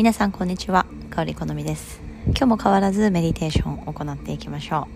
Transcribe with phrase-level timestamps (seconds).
[0.00, 0.86] 皆さんこんにちは。
[1.10, 2.00] 香り好みです。
[2.28, 4.88] 今日も変わらずメディテーションを行っていきましょ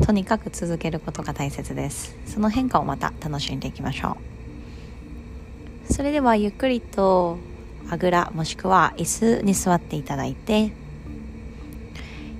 [0.00, 0.06] う。
[0.06, 2.16] とにかく続けることが大切です。
[2.26, 4.18] その変化をまた楽しんでいきましょ
[5.90, 5.92] う。
[5.92, 7.38] それではゆっくりと
[7.90, 10.70] あぐらもしくは椅子に座っていただいて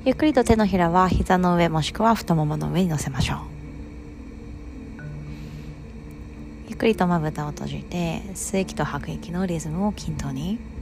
[0.05, 3.39] ゆっくりと手のひらは膝の上もしくは太ももの上に乗せましょう。
[6.69, 10.76] ゆっくりとまぶたを閉じて吸う息と吐く息のリズムを均等に。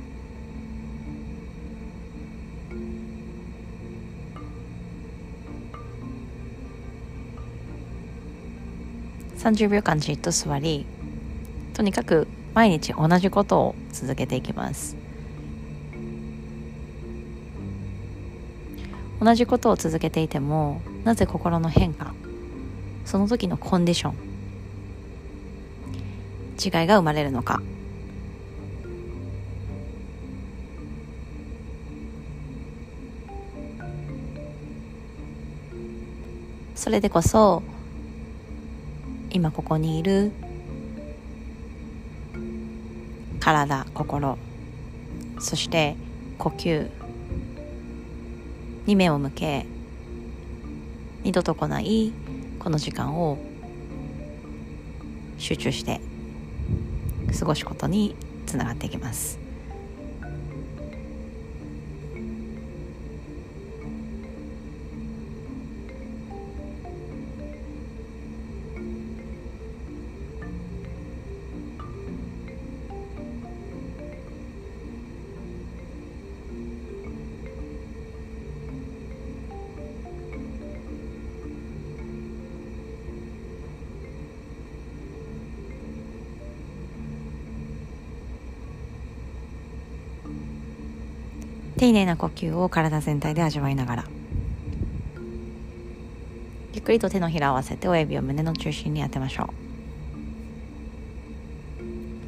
[9.36, 10.86] 30秒間じっと座り
[11.74, 14.96] とにかく毎日同じことを続けていきます。
[19.20, 22.14] 同じことを続けていてもなぜ心の変化
[23.06, 24.14] その時のコンディション
[26.62, 27.62] 違いが生まれるのか。
[36.74, 37.62] それでこそ
[39.34, 40.30] 今ここにいる。
[43.40, 44.38] 体心。
[45.40, 45.96] そして
[46.38, 46.88] 呼吸。
[48.86, 49.66] に目を向け
[51.24, 52.12] 二度と来ない
[52.60, 53.38] この時間を
[55.38, 56.00] 集中して
[57.36, 58.14] 過ごすことに
[58.46, 59.43] つながっていきます。
[91.76, 94.04] 丁寧な呼吸を体全体で味わいながら。
[96.72, 99.48] ゆっくりと手のひらを合わせて親指を胸の中心に当てましょう。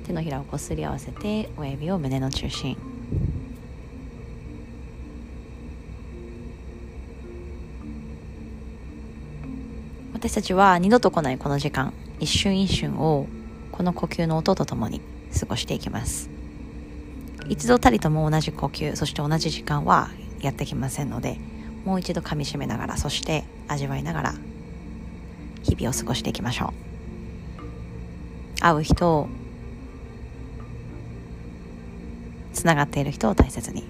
[0.07, 2.77] 手のひらをこすり合わせて親指を胸の中心。
[10.13, 11.93] 私たちは二度と来ないこの時間。
[12.19, 13.27] 一瞬一瞬を
[13.71, 15.01] この呼吸の音とともに
[15.39, 16.36] 過ごしていきます。
[17.49, 21.39] 一度たりとも同じ呼吸そして同じ時間はやってきませんので
[21.85, 24.35] もう一度噛みしめながらそして味わいながら
[25.63, 26.87] 日々を過ごしていきましょう。
[28.61, 29.29] 会う人を
[32.53, 33.85] つながっている人を大切に。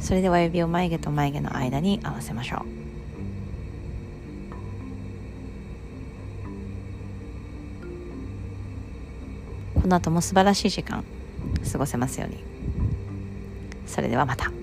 [0.00, 2.81] それでは指を眉毛と眉毛の間に合わせましょう。
[9.92, 11.04] の後も素晴らしい時間
[11.70, 12.38] 過ごせますように
[13.86, 14.61] それではまた。